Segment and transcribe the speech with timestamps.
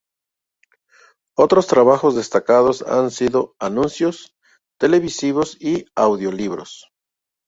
[1.37, 4.33] Otros trabajos destacados han sido anuncios
[4.79, 6.91] televisivos y audiolibros.